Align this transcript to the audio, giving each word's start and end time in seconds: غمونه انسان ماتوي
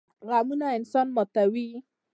غمونه 0.27 0.67
انسان 0.77 1.07
ماتوي 1.17 1.67